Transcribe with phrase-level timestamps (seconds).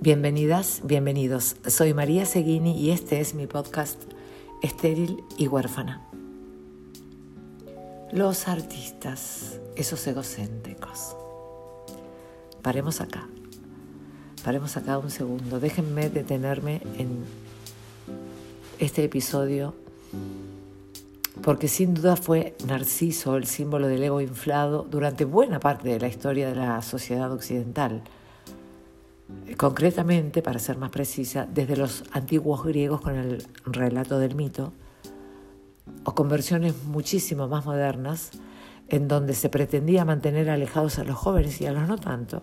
[0.00, 1.56] Bienvenidas, bienvenidos.
[1.66, 3.98] Soy María Seguini y este es mi podcast
[4.62, 6.06] Estéril y huérfana.
[8.12, 11.16] Los artistas, esos egocéntricos.
[12.60, 13.26] Paremos acá.
[14.44, 15.60] Paremos acá un segundo.
[15.60, 17.24] Déjenme detenerme en
[18.78, 19.74] este episodio
[21.42, 26.08] porque sin duda fue Narciso el símbolo del ego inflado durante buena parte de la
[26.08, 28.02] historia de la sociedad occidental
[29.56, 34.72] concretamente, para ser más precisa, desde los antiguos griegos con el relato del mito,
[36.04, 38.30] o con versiones muchísimo más modernas,
[38.88, 42.40] en donde se pretendía mantener alejados a los jóvenes y a los no tanto,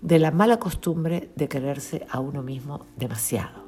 [0.00, 3.64] de la mala costumbre de quererse a uno mismo demasiado.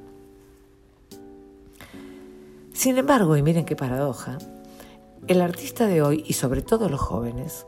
[2.72, 4.38] Sin embargo, y miren qué paradoja,
[5.26, 7.66] el artista de hoy, y sobre todo los jóvenes,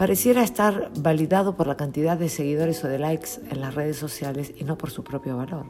[0.00, 4.50] pareciera estar validado por la cantidad de seguidores o de likes en las redes sociales
[4.56, 5.66] y no por su propio valor.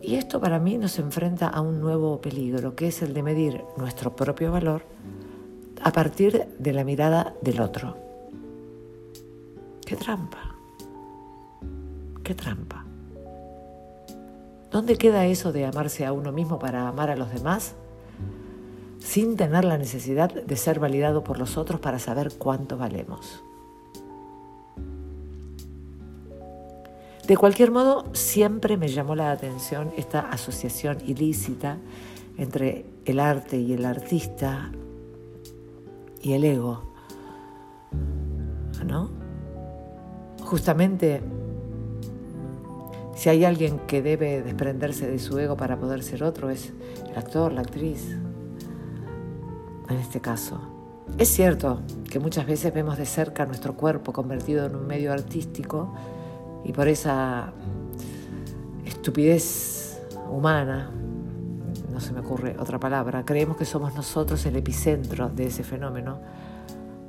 [0.00, 3.62] Y esto para mí nos enfrenta a un nuevo peligro, que es el de medir
[3.76, 4.86] nuestro propio valor
[5.82, 7.98] a partir de la mirada del otro.
[9.84, 10.56] ¡Qué trampa!
[12.24, 12.86] ¡Qué trampa!
[14.70, 17.74] ¿Dónde queda eso de amarse a uno mismo para amar a los demás?
[19.06, 23.40] Sin tener la necesidad de ser validado por los otros para saber cuánto valemos.
[27.24, 31.78] De cualquier modo, siempre me llamó la atención esta asociación ilícita
[32.36, 34.72] entre el arte y el artista
[36.20, 36.82] y el ego.
[38.84, 39.10] ¿No?
[40.42, 41.22] Justamente,
[43.14, 46.72] si hay alguien que debe desprenderse de su ego para poder ser otro, es
[47.08, 48.16] el actor, la actriz,
[49.88, 50.60] en este caso.
[51.18, 55.94] Es cierto que muchas veces vemos de cerca nuestro cuerpo convertido en un medio artístico
[56.64, 57.52] y por esa
[58.84, 60.90] estupidez humana,
[61.92, 66.18] no se me ocurre otra palabra, creemos que somos nosotros el epicentro de ese fenómeno,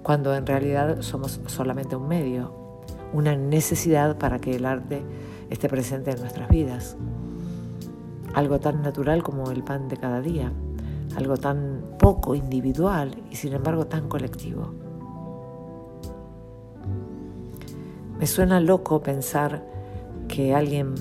[0.03, 2.83] cuando en realidad somos solamente un medio,
[3.13, 5.03] una necesidad para que el arte
[5.49, 6.95] esté presente en nuestras vidas.
[8.33, 10.53] Algo tan natural como el pan de cada día
[11.15, 14.73] algo tan poco individual y sin embargo tan colectivo.
[18.19, 19.63] Me suena loco pensar
[20.27, 20.95] que alguien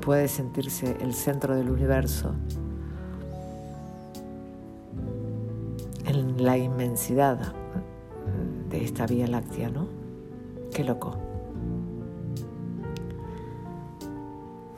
[0.00, 2.32] puede sentirse el centro del universo
[6.04, 7.54] en la inmensidad
[8.68, 9.86] de esta Vía Láctea, ¿no?
[10.74, 11.16] Qué loco.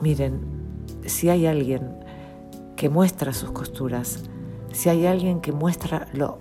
[0.01, 0.41] Miren,
[1.05, 1.97] si hay alguien
[2.75, 4.23] que muestra sus costuras,
[4.75, 6.37] si hay alguien que muestra lo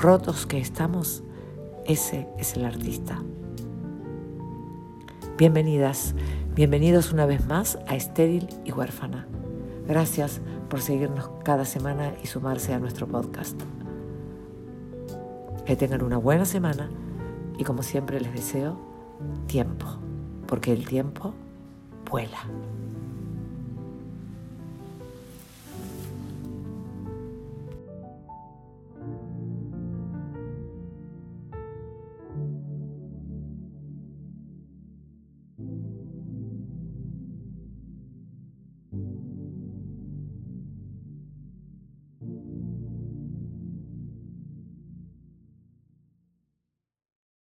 [0.00, 1.24] rotos que estamos,
[1.86, 3.20] ese es el artista.
[5.36, 6.14] Bienvenidas,
[6.54, 9.26] bienvenidos una vez más a Estéril y Huérfana.
[9.88, 13.60] Gracias por seguirnos cada semana y sumarse a nuestro podcast.
[15.66, 16.88] Que tengan una buena semana
[17.58, 18.78] y como siempre les deseo
[19.48, 19.84] tiempo,
[20.46, 21.34] porque el tiempo
[22.08, 22.38] vuela.